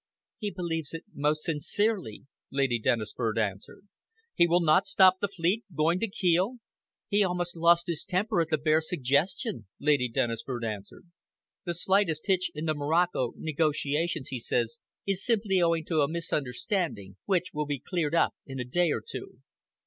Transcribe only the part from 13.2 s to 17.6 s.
negotiations, he says, is simply owing to a misunderstanding, which